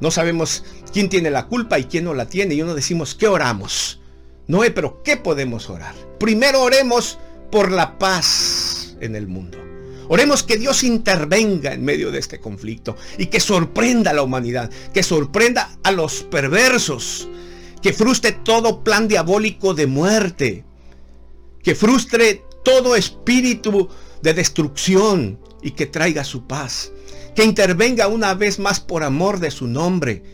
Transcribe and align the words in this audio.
no 0.00 0.10
sabemos 0.10 0.64
quién 0.92 1.08
tiene 1.08 1.30
la 1.30 1.46
culpa 1.46 1.78
y 1.78 1.84
quién 1.84 2.04
no 2.04 2.14
la 2.14 2.26
tiene. 2.26 2.54
Y 2.54 2.62
uno 2.62 2.74
decimos, 2.74 3.14
¿qué 3.14 3.28
oramos? 3.28 4.00
Noé, 4.46 4.70
pero 4.70 5.02
¿qué 5.02 5.16
podemos 5.16 5.68
orar? 5.68 5.94
Primero 6.18 6.62
oremos 6.62 7.18
por 7.50 7.70
la 7.70 7.98
paz 7.98 8.96
en 9.00 9.16
el 9.16 9.26
mundo. 9.26 9.58
Oremos 10.08 10.42
que 10.42 10.56
Dios 10.56 10.84
intervenga 10.84 11.74
en 11.74 11.84
medio 11.84 12.10
de 12.10 12.18
este 12.18 12.40
conflicto 12.40 12.96
y 13.18 13.26
que 13.26 13.40
sorprenda 13.40 14.10
a 14.10 14.14
la 14.14 14.22
humanidad, 14.22 14.70
que 14.94 15.02
sorprenda 15.02 15.76
a 15.82 15.92
los 15.92 16.22
perversos, 16.22 17.28
que 17.82 17.92
frustre 17.92 18.32
todo 18.32 18.82
plan 18.82 19.06
diabólico 19.06 19.74
de 19.74 19.86
muerte, 19.86 20.64
que 21.62 21.74
frustre 21.74 22.42
todo 22.64 22.96
espíritu 22.96 23.90
de 24.22 24.32
destrucción 24.32 25.38
y 25.62 25.72
que 25.72 25.86
traiga 25.86 26.24
su 26.24 26.46
paz, 26.46 26.90
que 27.38 27.44
intervenga 27.44 28.08
una 28.08 28.34
vez 28.34 28.58
más 28.58 28.80
por 28.80 29.04
amor 29.04 29.38
de 29.38 29.52
su 29.52 29.68
nombre, 29.68 30.24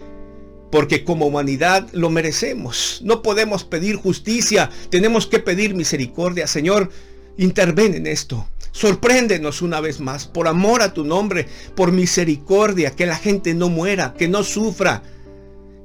porque 0.73 1.05
como 1.05 1.27
humanidad 1.27 1.87
lo 1.92 2.09
merecemos. 2.09 3.02
No 3.05 3.20
podemos 3.20 3.62
pedir 3.62 3.97
justicia, 3.97 4.70
tenemos 4.88 5.27
que 5.27 5.38
pedir 5.38 5.75
misericordia. 5.75 6.47
Señor, 6.47 6.88
interven 7.37 7.92
en 7.92 8.06
esto. 8.06 8.48
Sorpréndenos 8.73 9.61
una 9.61 9.83
vez 9.83 10.01
más, 10.01 10.27
por 10.27 10.48
amor 10.48 10.80
a 10.80 10.95
tu 10.95 11.05
nombre, 11.05 11.47
por 11.77 11.92
misericordia, 11.92 12.92
que 12.92 13.05
la 13.05 13.16
gente 13.16 13.52
no 13.52 13.69
muera, 13.69 14.14
que 14.14 14.27
no 14.27 14.42
sufra. 14.42 15.02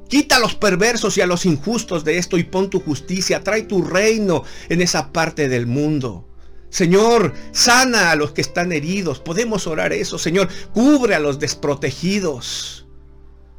Quita 0.08 0.38
a 0.38 0.40
los 0.40 0.56
perversos 0.56 1.18
y 1.18 1.22
a 1.22 1.28
los 1.28 1.46
injustos 1.46 2.06
de 2.06 2.18
esto 2.18 2.38
y 2.38 2.46
pon 2.46 2.70
tu 2.70 2.80
justicia, 2.80 3.44
trae 3.44 3.64
tu 3.64 3.82
reino 3.82 4.46
en 4.70 4.82
esa 4.82 5.12
parte 5.12 5.50
del 5.50 5.68
mundo. 5.68 6.29
Señor, 6.70 7.34
sana 7.52 8.12
a 8.12 8.16
los 8.16 8.32
que 8.32 8.42
están 8.42 8.72
heridos. 8.72 9.20
Podemos 9.20 9.68
orar 9.68 9.92
eso, 9.94 10.18
Señor. 10.18 10.50
Cubre 10.74 11.16
a 11.16 11.20
los 11.20 11.40
desprotegidos. 11.40 12.86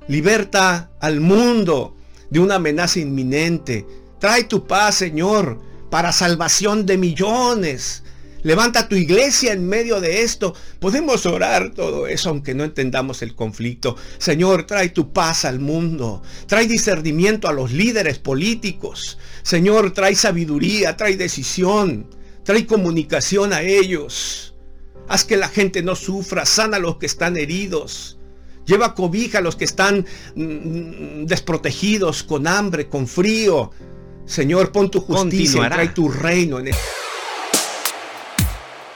Liberta 0.09 0.93
al 1.01 1.21
mundo 1.21 1.97
de 2.31 2.41
una 2.41 2.57
amenaza 2.57 3.01
inminente. 3.01 3.87
Trae 4.19 4.45
tu 4.45 4.67
paz, 4.67 4.97
Señor, 4.97 5.61
para 5.91 6.13
salvación 6.13 6.87
de 6.87 6.99
millones. 6.99 8.05
Levanta 8.43 8.89
tu 8.89 8.97
iglesia 8.97 9.53
en 9.53 9.69
medio 9.69 10.01
de 10.01 10.23
esto. 10.23 10.55
Podemos 10.79 11.27
orar 11.27 11.73
todo 11.75 12.07
eso 12.07 12.31
aunque 12.31 12.55
no 12.55 12.65
entendamos 12.65 13.23
el 13.23 13.35
conflicto. 13.35 13.97
Señor, 14.19 14.67
trae 14.67 14.89
tu 14.91 15.13
paz 15.13 15.45
al 15.45 15.61
mundo. 15.61 16.23
Trae 16.47 16.67
discernimiento 16.67 17.49
a 17.49 17.53
los 17.53 17.73
líderes 17.73 18.19
políticos. 18.19 19.19
Señor, 19.43 19.93
trae 19.93 20.15
sabiduría, 20.15 20.97
trae 20.97 21.17
decisión. 21.17 22.07
Trae 22.51 22.67
comunicación 22.67 23.53
a 23.53 23.63
ellos. 23.63 24.57
Haz 25.07 25.25
que 25.25 25.37
la 25.37 25.47
gente 25.47 25.85
no 25.85 25.95
sufra. 25.95 26.45
Sana 26.45 26.79
a 26.79 26.81
los 26.81 26.97
que 26.97 27.07
están 27.07 27.37
heridos. 27.37 28.19
Lleva 28.67 28.97
cobija 28.97 29.39
a 29.39 29.41
los 29.41 29.55
que 29.55 29.65
están 29.65 30.05
mm, 30.35 31.27
desprotegidos, 31.27 32.25
con 32.25 32.49
hambre, 32.49 32.89
con 32.89 33.07
frío. 33.07 33.71
Señor, 34.27 34.73
pon 34.73 34.91
tu 34.91 35.01
justicia, 35.01 35.69
trae 35.69 35.91
tu 35.91 36.09
reino 36.09 36.59
en 36.59 36.67
esto. 36.67 36.83